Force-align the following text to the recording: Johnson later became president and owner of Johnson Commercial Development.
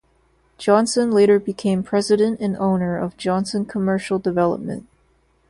Johnson 0.57 1.11
later 1.11 1.39
became 1.39 1.83
president 1.83 2.39
and 2.39 2.57
owner 2.57 2.97
of 2.97 3.17
Johnson 3.17 3.65
Commercial 3.65 4.17
Development. 4.17 4.87